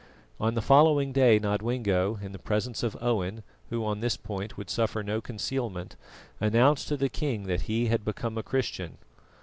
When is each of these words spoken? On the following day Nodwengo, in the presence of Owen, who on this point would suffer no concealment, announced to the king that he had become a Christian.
On 0.39 0.55
the 0.55 0.63
following 0.63 1.11
day 1.11 1.37
Nodwengo, 1.37 2.17
in 2.23 2.31
the 2.31 2.39
presence 2.39 2.81
of 2.81 2.97
Owen, 3.01 3.43
who 3.69 3.85
on 3.85 3.99
this 3.99 4.17
point 4.17 4.57
would 4.57 4.71
suffer 4.71 5.03
no 5.03 5.21
concealment, 5.21 5.95
announced 6.39 6.87
to 6.87 6.97
the 6.97 7.07
king 7.07 7.43
that 7.43 7.69
he 7.69 7.85
had 7.85 8.03
become 8.03 8.35
a 8.35 8.41
Christian. 8.41 8.97